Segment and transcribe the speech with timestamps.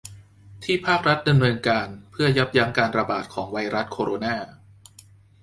[0.63, 4.35] ที่ภาครัฐดำเนินการเพื่อยับยั่งการระบาดของไวรัสโคโรนา